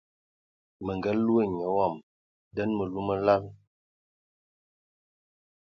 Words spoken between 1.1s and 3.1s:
loe nya wam nden məlu